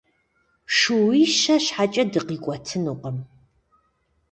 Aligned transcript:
Шууищэ 0.75 1.55
щхьэкӀэ 1.63 2.03
дыкъикӀуэтынукъым. 2.11 3.17